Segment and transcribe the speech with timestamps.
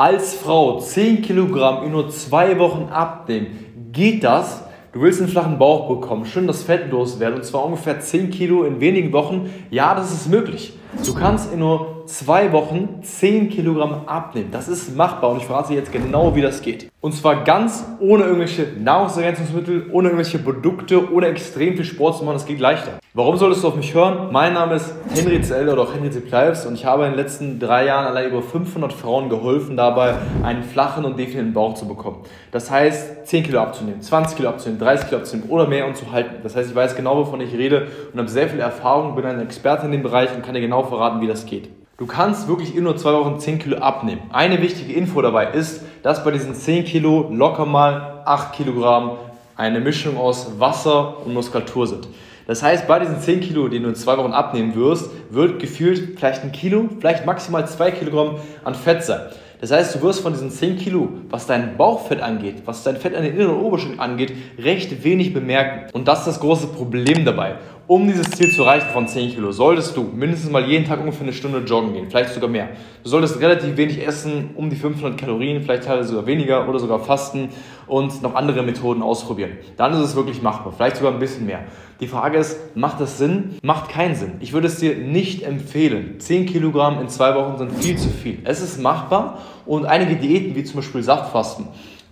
[0.00, 3.48] Als Frau 10 Kilogramm in nur zwei Wochen abnehmen,
[3.92, 4.64] geht das?
[4.94, 8.64] Du willst einen flachen Bauch bekommen, schön das Fett loswerden und zwar ungefähr 10 Kilo
[8.64, 9.50] in wenigen Wochen.
[9.68, 10.72] Ja, das ist möglich.
[11.04, 14.48] Du kannst in nur zwei Wochen 10 Kilogramm abnehmen.
[14.50, 16.90] Das ist machbar und ich verrate dir jetzt genau, wie das geht.
[17.02, 22.34] Und zwar ganz ohne irgendwelche Nahrungsergänzungsmittel, ohne irgendwelche Produkte, ohne extrem viel Sport zu machen.
[22.34, 22.98] Das geht leichter.
[23.14, 24.30] Warum solltest du auf mich hören?
[24.32, 27.58] Mein Name ist Henry ZL oder auch Henry Ziplives und ich habe in den letzten
[27.58, 32.18] drei Jahren allein über 500 Frauen geholfen, dabei einen flachen und definierten Bauch zu bekommen.
[32.52, 36.12] Das heißt, 10 Kilo abzunehmen, 20 Kilo abzunehmen, 30 Kilo abzunehmen oder mehr und zu
[36.12, 36.34] halten.
[36.42, 39.40] Das heißt, ich weiß genau, wovon ich rede und habe sehr viel Erfahrung, bin ein
[39.40, 41.70] Experte in dem Bereich und kann dir genau verraten, wie das geht.
[41.96, 44.22] Du kannst wirklich in nur zwei Wochen 10 Kilo abnehmen.
[44.32, 49.12] Eine wichtige Info dabei ist, dass bei diesen 10 Kilo locker mal 8 Kilogramm
[49.56, 52.08] eine Mischung aus Wasser und Muskulatur sind.
[52.46, 56.18] Das heißt, bei diesen 10 Kilo, die du in zwei Wochen abnehmen wirst, wird gefühlt
[56.18, 59.20] vielleicht ein Kilo, vielleicht maximal 2 Kilogramm an Fett sein.
[59.60, 63.14] Das heißt, du wirst von diesen 10 Kilo, was dein Bauchfett angeht, was dein Fett
[63.14, 65.90] an den inneren Oberschenkeln angeht, recht wenig bemerken.
[65.92, 67.56] Und das ist das große Problem dabei.
[67.90, 71.22] Um dieses Ziel zu erreichen von 10 Kilo, solltest du mindestens mal jeden Tag ungefähr
[71.22, 72.68] eine Stunde joggen gehen, vielleicht sogar mehr.
[73.02, 77.00] Du solltest relativ wenig essen, um die 500 Kalorien, vielleicht teilweise sogar weniger oder sogar
[77.00, 77.48] fasten
[77.88, 79.58] und noch andere Methoden ausprobieren.
[79.76, 81.64] Dann ist es wirklich machbar, vielleicht sogar ein bisschen mehr.
[81.98, 83.56] Die Frage ist, macht das Sinn?
[83.60, 84.34] Macht keinen Sinn.
[84.38, 86.20] Ich würde es dir nicht empfehlen.
[86.20, 88.38] 10 Kilogramm in zwei Wochen sind viel zu viel.
[88.44, 91.66] Es ist machbar und einige Diäten, wie zum Beispiel Saftfasten,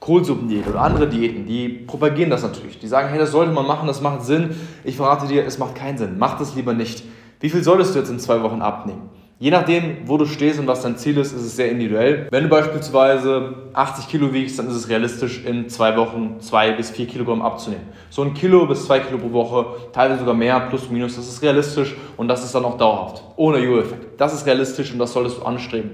[0.08, 2.78] Kohlsuppendiät oder andere Diäten, die propagieren das natürlich.
[2.78, 4.56] Die sagen, hey, das sollte man machen, das macht Sinn.
[4.82, 6.16] Ich verrate dir, es macht keinen Sinn.
[6.18, 7.04] Mach das lieber nicht.
[7.40, 9.10] Wie viel solltest du jetzt in zwei Wochen abnehmen?
[9.38, 12.26] Je nachdem, wo du stehst und was dein Ziel ist, ist es sehr individuell.
[12.30, 16.88] Wenn du beispielsweise 80 Kilo wiegst, dann ist es realistisch, in zwei Wochen zwei bis
[16.90, 17.84] vier Kilogramm abzunehmen.
[18.08, 21.42] So ein Kilo bis zwei Kilo pro Woche, teilweise sogar mehr, plus minus, das ist
[21.42, 24.18] realistisch und das ist dann auch dauerhaft, ohne Jojo-Effekt.
[24.18, 25.90] Das ist realistisch und das solltest du anstreben.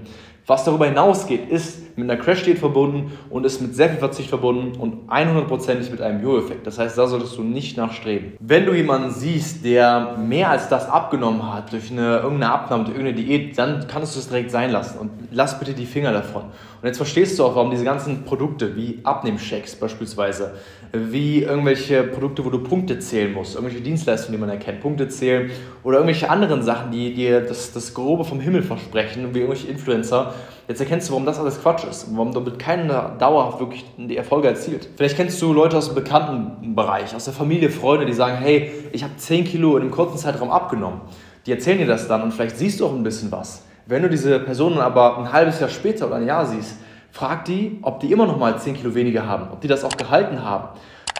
[0.46, 4.78] Was darüber hinausgeht, ist mit einer Crash-Diät verbunden und ist mit sehr viel Verzicht verbunden
[4.78, 6.66] und 100%ig mit einem Jo-Effekt.
[6.66, 8.34] Das heißt, da solltest du nicht nachstreben.
[8.40, 12.96] Wenn du jemanden siehst, der mehr als das abgenommen hat durch eine, irgendeine Abnahme, durch
[12.96, 16.44] irgendeine Diät, dann kannst du es direkt sein lassen und lass bitte die Finger davon.
[16.84, 20.52] Und jetzt verstehst du auch, warum diese ganzen Produkte wie Abnehmshakes beispielsweise,
[20.92, 25.50] wie irgendwelche Produkte, wo du Punkte zählen musst, irgendwelche Dienstleistungen, die man erkennt, Punkte zählen
[25.83, 30.34] oder irgendwelche anderen Sachen, die dir das, das Grobe vom Himmel versprechen, wie irgendwelche Influencer,
[30.68, 34.16] Jetzt erkennst du, warum das alles Quatsch ist und warum damit keiner dauerhaft wirklich die
[34.18, 34.89] Erfolge erzielt.
[34.96, 38.72] Vielleicht kennst du Leute aus dem bekannten Bereich, aus der Familie, Freunde, die sagen, hey,
[38.92, 41.01] ich habe 10 Kilo in einem kurzen Zeitraum abgenommen.
[41.46, 43.62] Die erzählen dir das dann und vielleicht siehst du auch ein bisschen was.
[43.86, 46.77] Wenn du diese Personen aber ein halbes Jahr später oder ein Jahr siehst,
[47.12, 49.95] frag die, ob die immer noch mal 10 Kilo weniger haben, ob die das auch
[49.95, 50.68] gehalten haben.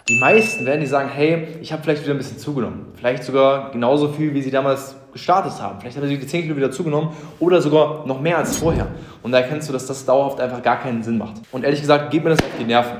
[0.09, 2.87] Die meisten werden die sagen, hey, ich habe vielleicht wieder ein bisschen zugenommen.
[2.95, 5.79] Vielleicht sogar genauso viel, wie sie damals gestartet haben.
[5.79, 7.09] Vielleicht haben sie die 10 Kilo wieder zugenommen
[7.39, 8.87] oder sogar noch mehr als vorher.
[9.21, 11.35] Und da erkennst du, dass das dauerhaft einfach gar keinen Sinn macht.
[11.51, 12.97] Und ehrlich gesagt, geht mir das auf die Nerven.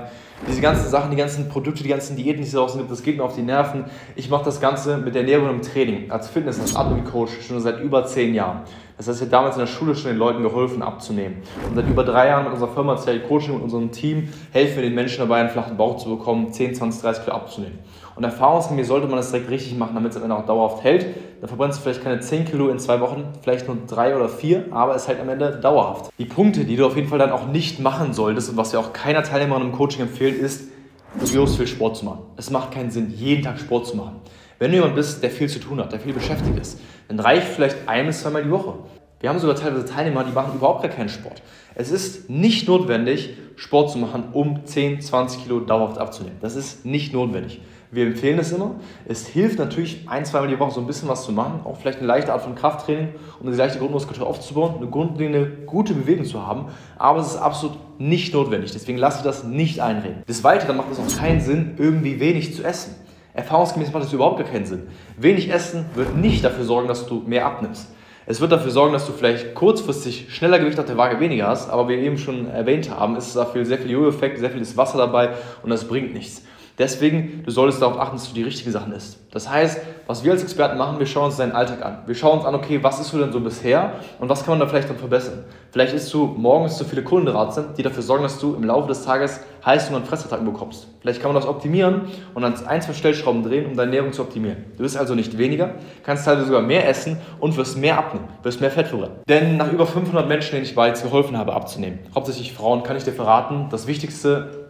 [0.47, 3.17] Diese ganzen Sachen, die ganzen Produkte, die ganzen Diäten, die es draußen gibt, das geht
[3.17, 3.85] mir auf die Nerven.
[4.15, 8.05] Ich mache das Ganze mit Ernährung und Training, als Fitness, als Abnehmcoach schon seit über
[8.05, 8.61] 10 Jahren.
[8.97, 11.37] Das heißt, wir haben damals in der Schule schon den Leuten geholfen, abzunehmen.
[11.67, 14.83] Und seit über drei Jahren mit unserer Firma Cell Coaching und unserem Team helfen wir
[14.83, 17.79] den Menschen dabei, einen flachen Bauch zu bekommen, 10, 20, 30 Kilo abzunehmen.
[18.15, 21.07] Und erfahrungsgemäß sollte man das direkt richtig machen, damit es am Ende auch dauerhaft hält.
[21.41, 24.67] Dann verbrennst du vielleicht keine 10 Kilo in zwei Wochen, vielleicht nur drei oder vier,
[24.71, 26.09] aber es hält am Ende dauerhaft.
[26.17, 28.79] Die Punkte, die du auf jeden Fall dann auch nicht machen solltest und was wir
[28.79, 30.69] auch keiner Teilnehmerin im Coaching empfehlen, ist,
[31.17, 32.19] grandios viel Sport zu machen.
[32.37, 34.21] Es macht keinen Sinn, jeden Tag Sport zu machen.
[34.57, 37.47] Wenn du jemand bist, der viel zu tun hat, der viel beschäftigt ist, dann reicht
[37.47, 38.75] vielleicht ein bis zweimal die Woche.
[39.19, 41.41] Wir haben sogar teilweise Teilnehmer, die machen überhaupt gar keinen Sport.
[41.73, 46.37] Es ist nicht notwendig, Sport zu machen, um 10, 20 Kilo dauerhaft abzunehmen.
[46.41, 47.59] Das ist nicht notwendig.
[47.91, 48.75] Wir empfehlen es immer.
[49.05, 51.99] Es hilft natürlich, ein, zweimal die Woche so ein bisschen was zu machen, auch vielleicht
[51.99, 56.45] eine leichte Art von Krafttraining, um eine leichte Grundmuskulatur aufzubauen, eine grundlegende gute Bewegung zu
[56.45, 56.67] haben.
[56.97, 58.71] Aber es ist absolut nicht notwendig.
[58.71, 60.23] Deswegen lasse ich das nicht einreden.
[60.27, 62.95] Des Weiteren macht es auch keinen Sinn, irgendwie wenig zu essen.
[63.35, 64.87] Erfahrungsgemäß macht es überhaupt gar keinen Sinn.
[65.17, 67.87] Wenig Essen wird nicht dafür sorgen, dass du mehr abnimmst.
[68.27, 71.69] Es wird dafür sorgen, dass du vielleicht kurzfristig schneller Gewicht auf der Waage weniger hast,
[71.69, 74.97] aber wie wir eben schon erwähnt haben, ist dafür sehr viel Jojo-Effekt, sehr viel Wasser
[74.97, 76.43] dabei und das bringt nichts.
[76.77, 79.19] Deswegen, du solltest darauf achten, dass du die richtigen Sachen isst.
[79.31, 81.99] Das heißt, was wir als Experten machen, wir schauen uns deinen Alltag an.
[82.05, 84.59] Wir schauen uns an, okay, was isst du denn so bisher und was kann man
[84.59, 85.45] da vielleicht dann verbessern?
[85.71, 89.03] Vielleicht isst du morgens zu viele Kohlenhydrate, die dafür sorgen, dass du im Laufe des
[89.03, 90.87] Tages Heißhunger und Fressattacken bekommst.
[91.01, 92.01] Vielleicht kann man das optimieren
[92.33, 94.65] und an ein, zwei Stellschrauben drehen, um deine Ernährung zu optimieren.
[94.77, 98.61] Du wirst also nicht weniger, kannst teilweise sogar mehr essen und wirst mehr abnehmen, wirst
[98.61, 99.17] mehr Fett verbrennen.
[99.27, 103.03] Denn nach über 500 Menschen, denen ich bereits geholfen habe abzunehmen, hauptsächlich Frauen, kann ich
[103.03, 104.64] dir verraten, das Wichtigste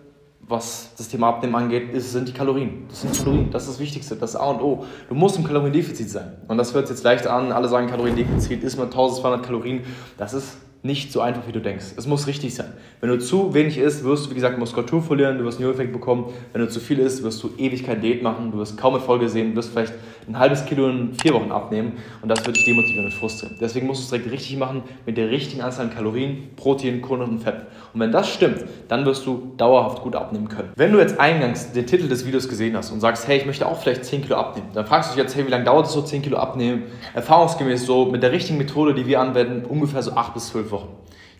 [0.48, 2.86] was das Thema Abnehmen angeht, ist, sind die Kalorien.
[2.90, 4.86] Das sind Kalorien, das ist das Wichtigste, das A und O.
[5.10, 6.34] Du musst im Kaloriendefizit sein.
[6.48, 9.82] Und das hört sich jetzt leicht an, alle sagen Kaloriendefizit ist mal 1200 Kalorien.
[10.18, 11.86] Das ist nicht so einfach, wie du denkst.
[11.98, 12.72] Es muss richtig sein.
[13.02, 15.92] Wenn du zu wenig isst, wirst du, wie gesagt, Muskulatur verlieren, du wirst einen Effekt
[15.92, 16.26] bekommen.
[16.54, 19.52] Wenn du zu viel isst, wirst du Ewigkeit Diät machen, du wirst kaum Erfolge sehen,
[19.52, 19.94] du wirst vielleicht
[20.28, 23.56] ein halbes Kilo in vier Wochen abnehmen und das wird dich demotivieren und frustrieren.
[23.60, 27.38] Deswegen musst du es direkt richtig machen mit der richtigen Anzahl an Kalorien, Protein, Kohlenhydraten
[27.38, 27.68] und Fett.
[27.94, 30.72] Und wenn das stimmt, dann wirst du dauerhaft gut abnehmen können.
[30.76, 33.68] Wenn du jetzt eingangs den Titel des Videos gesehen hast und sagst, hey, ich möchte
[33.68, 35.94] auch vielleicht 10 Kilo abnehmen, dann fragst du dich jetzt, hey, wie lange dauert es
[35.94, 36.84] so 10 Kilo abnehmen?
[37.14, 40.90] Erfahrungsgemäß so mit der richtigen Methode, die wir anwenden, ungefähr so 8 bis 12 Wochen.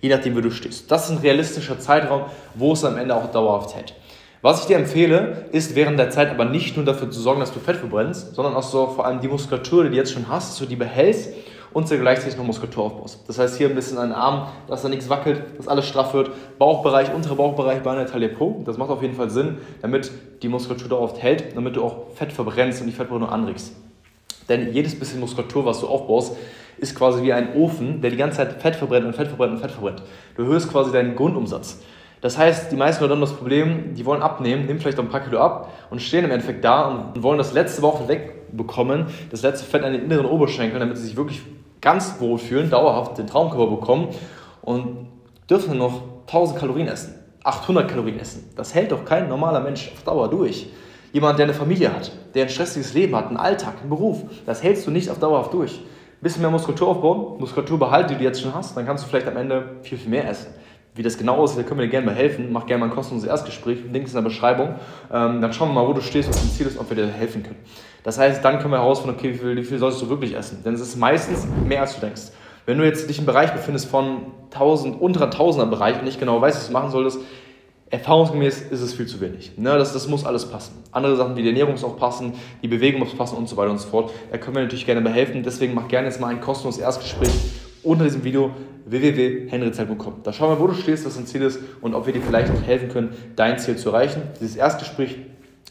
[0.02, 0.92] Je nachdem, wie du stehst.
[0.92, 2.24] Das ist ein realistischer Zeitraum,
[2.54, 3.96] wo es am Ende auch dauerhaft hält.
[4.46, 7.52] Was ich dir empfehle, ist während der Zeit aber nicht nur dafür zu sorgen, dass
[7.52, 10.52] du Fett verbrennst, sondern auch so vor allem die Muskulatur, die du jetzt schon hast,
[10.52, 11.32] dass du die behältst
[11.74, 13.24] und dir gleichzeitig noch Muskulatur aufbaust.
[13.28, 16.14] Das heißt, hier ein bisschen an den Arm, dass da nichts wackelt, dass alles straff
[16.14, 16.30] wird.
[16.60, 18.62] Bauchbereich, unterer Bauchbereich, Beine, Taille, Po.
[18.68, 20.12] Das macht auf jeden Fall Sinn, damit
[20.44, 23.72] die Muskulatur dauerhaft hält, damit du auch Fett verbrennst und die Fettverbrennung anregst.
[24.48, 26.38] Denn jedes bisschen Muskulatur, was du aufbaust,
[26.78, 29.60] ist quasi wie ein Ofen, der die ganze Zeit Fett verbrennt und Fett verbrennt und
[29.60, 30.04] Fett verbrennt.
[30.38, 31.80] Du erhöhst quasi deinen Grundumsatz.
[32.22, 35.10] Das heißt, die meisten Leute haben das Problem, die wollen abnehmen, nehmen vielleicht auch ein
[35.10, 39.42] paar Kilo ab und stehen im Endeffekt da und wollen das letzte Woche wegbekommen, das
[39.42, 41.42] letzte Fett an den inneren Oberschenkeln, damit sie sich wirklich
[41.82, 44.08] ganz wohl fühlen, dauerhaft den Traumkörper bekommen
[44.62, 45.08] und
[45.50, 47.14] dürfen noch 1000 Kalorien essen,
[47.44, 48.50] 800 Kalorien essen.
[48.56, 50.68] Das hält doch kein normaler Mensch auf Dauer durch.
[51.14, 54.64] Jemand, der eine Familie hat, der ein stressiges Leben hat, einen Alltag, einen Beruf, das
[54.64, 55.74] hältst du nicht auf Dauer durch.
[55.74, 59.08] Ein bisschen mehr Muskulatur aufbauen, Muskulatur behalten, die du jetzt schon hast, dann kannst du
[59.08, 60.48] vielleicht am Ende viel, viel mehr essen.
[60.96, 62.54] Wie das genau aussieht, da können wir dir gerne mal helfen.
[62.54, 64.76] Mach gerne mal ein kostenloses Erstgespräch, Link ist in der Beschreibung.
[65.12, 67.08] Ähm, dann schauen wir mal, wo du stehst, was dein Ziel ist, ob wir dir
[67.08, 67.58] helfen können.
[68.04, 70.64] Das heißt, dann können wir herausfinden, okay, wie viel, wie viel solltest du wirklich essen?
[70.64, 72.32] Denn es ist meistens mehr, als du denkst.
[72.66, 76.40] Wenn du jetzt dich im Bereich befindest von 1000, unterer 1000er Bereich und nicht genau
[76.40, 77.20] weißt, was du machen solltest,
[77.90, 79.58] erfahrungsgemäß ist es viel zu wenig.
[79.58, 80.82] Ne, das, das muss alles passen.
[80.92, 82.34] Andere Sachen wie die Ernährung muss auch passen,
[82.64, 84.12] die Bewegung muss passen und so weiter und so fort.
[84.32, 85.44] Da können wir natürlich gerne behelfen.
[85.44, 87.32] Deswegen mach gerne jetzt mal ein kostenloses Erstgespräch
[87.86, 88.52] unter diesem Video
[88.86, 90.16] www.henryzeit.com.
[90.24, 92.52] Da schauen wir, wo du stehst, was dein Ziel ist und ob wir dir vielleicht
[92.52, 94.22] auch helfen können, dein Ziel zu erreichen.
[94.40, 95.18] Dieses Erstgespräch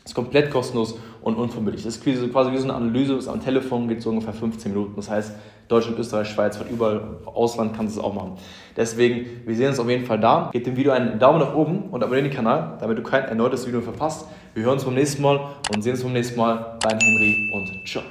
[0.04, 1.84] ist komplett kostenlos und unverbindlich.
[1.84, 4.96] Das ist quasi wie so eine Analyse, ist am Telefon, geht so ungefähr 15 Minuten.
[4.96, 5.32] Das heißt,
[5.68, 8.32] Deutschland, Österreich, Schweiz, überall, Ausland kannst du es auch machen.
[8.76, 10.50] Deswegen, wir sehen uns auf jeden Fall da.
[10.52, 13.66] Gebt dem Video einen Daumen nach oben und abonniert den Kanal, damit du kein erneutes
[13.66, 14.26] Video verpasst.
[14.52, 15.40] Wir hören uns beim nächsten Mal
[15.74, 16.78] und sehen uns beim nächsten Mal.
[16.80, 18.02] Dein Henry und ciao.